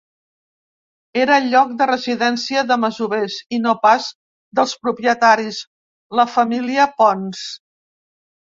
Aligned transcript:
Era 1.25 1.35
lloc 1.49 1.75
de 1.81 1.87
residència 1.89 2.63
de 2.71 2.77
masovers 2.85 3.37
i 3.57 3.61
no 3.67 3.75
pas 3.85 4.07
dels 4.61 4.73
propietaris, 4.87 5.63
la 6.23 6.27
família 6.39 6.89
Pons. 7.03 7.47